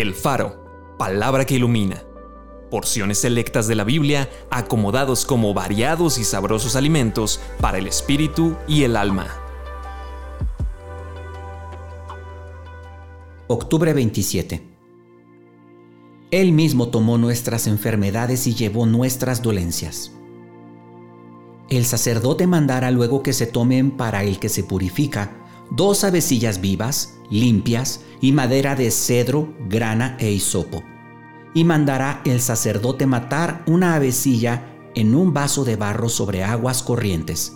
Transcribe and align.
El 0.00 0.14
Faro, 0.14 0.94
palabra 0.96 1.44
que 1.44 1.56
ilumina. 1.56 2.04
Porciones 2.70 3.18
selectas 3.18 3.66
de 3.66 3.74
la 3.74 3.82
Biblia 3.82 4.30
acomodados 4.48 5.24
como 5.26 5.52
variados 5.54 6.18
y 6.18 6.24
sabrosos 6.24 6.76
alimentos 6.76 7.40
para 7.60 7.78
el 7.78 7.88
espíritu 7.88 8.54
y 8.68 8.84
el 8.84 8.96
alma. 8.96 9.26
Octubre 13.48 13.92
27. 13.92 14.62
Él 16.30 16.52
mismo 16.52 16.90
tomó 16.90 17.18
nuestras 17.18 17.66
enfermedades 17.66 18.46
y 18.46 18.54
llevó 18.54 18.86
nuestras 18.86 19.42
dolencias. 19.42 20.12
El 21.70 21.84
sacerdote 21.84 22.46
mandará 22.46 22.92
luego 22.92 23.24
que 23.24 23.32
se 23.32 23.46
tomen 23.46 23.96
para 23.96 24.22
el 24.22 24.38
que 24.38 24.48
se 24.48 24.62
purifica 24.62 25.47
dos 25.70 26.04
avecillas 26.04 26.60
vivas, 26.60 27.18
limpias, 27.30 28.00
y 28.20 28.32
madera 28.32 28.74
de 28.74 28.90
cedro, 28.90 29.54
grana 29.68 30.16
e 30.18 30.30
hisopo. 30.30 30.82
Y 31.54 31.64
mandará 31.64 32.20
el 32.24 32.40
sacerdote 32.40 33.06
matar 33.06 33.62
una 33.66 33.94
avecilla 33.94 34.74
en 34.94 35.14
un 35.14 35.32
vaso 35.32 35.64
de 35.64 35.76
barro 35.76 36.08
sobre 36.08 36.42
aguas 36.42 36.82
corrientes. 36.82 37.52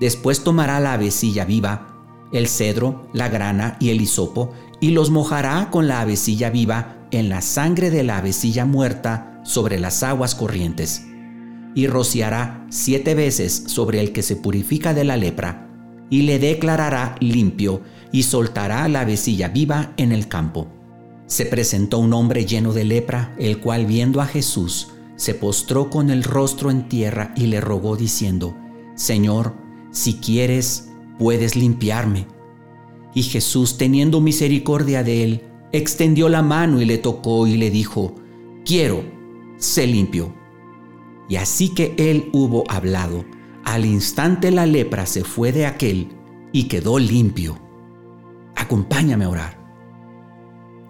Después 0.00 0.42
tomará 0.42 0.80
la 0.80 0.94
avecilla 0.94 1.44
viva, 1.44 1.94
el 2.32 2.48
cedro, 2.48 3.08
la 3.12 3.28
grana 3.28 3.76
y 3.78 3.90
el 3.90 4.00
hisopo, 4.00 4.52
y 4.80 4.90
los 4.90 5.10
mojará 5.10 5.70
con 5.70 5.86
la 5.86 6.00
avecilla 6.00 6.50
viva 6.50 7.06
en 7.10 7.28
la 7.28 7.40
sangre 7.40 7.90
de 7.90 8.02
la 8.02 8.18
avecilla 8.18 8.64
muerta 8.64 9.40
sobre 9.44 9.78
las 9.78 10.02
aguas 10.02 10.34
corrientes. 10.34 11.06
Y 11.76 11.86
rociará 11.86 12.66
siete 12.70 13.14
veces 13.14 13.64
sobre 13.66 14.00
el 14.00 14.12
que 14.12 14.22
se 14.22 14.36
purifica 14.36 14.94
de 14.94 15.04
la 15.04 15.16
lepra, 15.16 15.63
y 16.14 16.22
le 16.22 16.38
declarará 16.38 17.16
limpio, 17.18 17.82
y 18.12 18.22
soltará 18.22 18.86
la 18.86 19.04
vecilla 19.04 19.48
viva 19.48 19.94
en 19.96 20.12
el 20.12 20.28
campo. 20.28 20.68
Se 21.26 21.44
presentó 21.44 21.98
un 21.98 22.12
hombre 22.12 22.46
lleno 22.46 22.72
de 22.72 22.84
lepra, 22.84 23.34
el 23.36 23.58
cual 23.58 23.84
viendo 23.84 24.20
a 24.20 24.26
Jesús, 24.26 24.92
se 25.16 25.34
postró 25.34 25.90
con 25.90 26.10
el 26.10 26.22
rostro 26.22 26.70
en 26.70 26.88
tierra 26.88 27.34
y 27.34 27.48
le 27.48 27.60
rogó 27.60 27.96
diciendo, 27.96 28.56
Señor, 28.94 29.56
si 29.90 30.14
quieres, 30.20 30.88
puedes 31.18 31.56
limpiarme. 31.56 32.28
Y 33.12 33.24
Jesús, 33.24 33.76
teniendo 33.76 34.20
misericordia 34.20 35.02
de 35.02 35.24
él, 35.24 35.42
extendió 35.72 36.28
la 36.28 36.42
mano 36.42 36.80
y 36.80 36.84
le 36.84 36.98
tocó 36.98 37.48
y 37.48 37.56
le 37.56 37.70
dijo, 37.70 38.14
Quiero, 38.64 39.02
sé 39.56 39.88
limpio. 39.88 40.32
Y 41.28 41.34
así 41.34 41.70
que 41.70 41.92
él 41.98 42.30
hubo 42.32 42.62
hablado, 42.68 43.24
al 43.64 43.84
instante 43.84 44.50
la 44.50 44.66
lepra 44.66 45.06
se 45.06 45.24
fue 45.24 45.52
de 45.52 45.66
aquel 45.66 46.08
y 46.52 46.64
quedó 46.64 46.98
limpio. 46.98 47.58
Acompáñame 48.56 49.24
a 49.24 49.30
orar. 49.30 49.64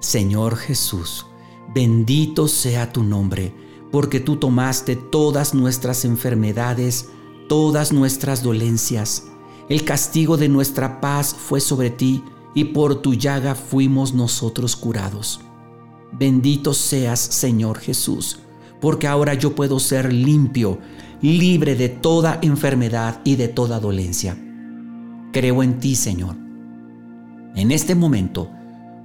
Señor 0.00 0.56
Jesús, 0.56 1.26
bendito 1.74 2.48
sea 2.48 2.92
tu 2.92 3.02
nombre, 3.02 3.54
porque 3.90 4.20
tú 4.20 4.36
tomaste 4.36 4.96
todas 4.96 5.54
nuestras 5.54 6.04
enfermedades, 6.04 7.08
todas 7.48 7.92
nuestras 7.92 8.42
dolencias. 8.42 9.28
El 9.68 9.84
castigo 9.84 10.36
de 10.36 10.48
nuestra 10.48 11.00
paz 11.00 11.34
fue 11.34 11.60
sobre 11.60 11.90
ti, 11.90 12.22
y 12.54 12.64
por 12.64 13.02
tu 13.02 13.14
llaga 13.14 13.54
fuimos 13.54 14.14
nosotros 14.14 14.76
curados. 14.76 15.40
Bendito 16.12 16.74
seas, 16.74 17.18
Señor 17.18 17.78
Jesús, 17.78 18.38
porque 18.80 19.08
ahora 19.08 19.34
yo 19.34 19.54
puedo 19.54 19.80
ser 19.80 20.12
limpio, 20.12 20.78
libre 21.32 21.74
de 21.74 21.88
toda 21.88 22.38
enfermedad 22.42 23.20
y 23.24 23.36
de 23.36 23.48
toda 23.48 23.80
dolencia. 23.80 24.36
Creo 25.32 25.62
en 25.62 25.80
ti, 25.80 25.96
Señor 25.96 26.44
en 27.54 27.70
este 27.70 27.94
momento 27.94 28.50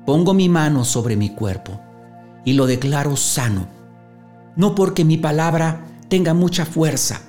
pongo 0.06 0.34
mi 0.34 0.50
mano 0.50 0.84
sobre 0.84 1.16
mi 1.16 1.30
cuerpo 1.30 1.80
y 2.46 2.54
lo 2.54 2.66
declaro 2.66 3.16
sano, 3.16 3.68
no 4.56 4.74
porque 4.74 5.06
mi 5.06 5.18
palabra 5.18 5.86
tenga 6.08 6.34
mucha 6.34 6.66
fuerza, 6.66 7.22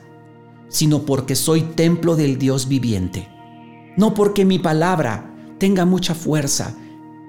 sino 0.69 1.03
porque 1.03 1.35
soy 1.35 1.63
templo 1.63 2.17
del 2.17 2.39
Dios 2.39 2.69
viviente. 2.69 3.29
No 3.97 4.15
porque 4.15 4.47
mi 4.47 4.59
palabra 4.59 5.31
tenga 5.59 5.85
mucha 5.85 6.15
fuerza, 6.15 6.75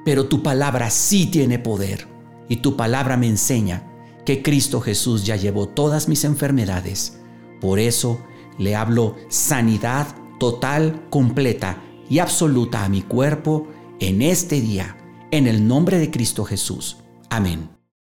pero 0.06 0.28
tu 0.28 0.42
palabra 0.42 0.90
sí 0.90 1.26
tiene 1.26 1.60
poder. 1.60 2.08
Y 2.48 2.58
tu 2.58 2.78
palabra 2.78 3.18
me 3.18 3.28
enseña 3.28 3.84
que 4.26 4.42
Cristo 4.42 4.80
Jesús 4.80 5.26
ya 5.26 5.36
llevó 5.36 5.68
todas 5.68 6.08
mis 6.08 6.24
enfermedades. 6.24 7.18
Por 7.62 7.80
eso 7.80 8.20
le 8.58 8.76
hablo 8.76 9.16
sanidad 9.30 10.08
total, 10.40 11.08
completa 11.10 11.82
y 12.10 12.20
absoluta 12.20 12.84
a 12.84 12.90
mi 12.90 13.04
cuerpo 13.04 13.68
en 14.00 14.22
este 14.22 14.60
día, 14.60 14.98
en 15.32 15.48
el 15.48 15.66
nombre 15.68 16.00
de 16.00 16.12
Cristo 16.12 16.44
Jesús. 16.44 16.98
Amén. 17.30 17.81